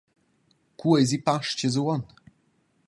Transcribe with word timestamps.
Cu 0.77 0.87
eisi 0.97 1.17
Pastgas 1.25 1.75
uonn? 1.81 2.03